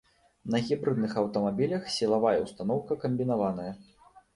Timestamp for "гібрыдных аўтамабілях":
0.69-1.87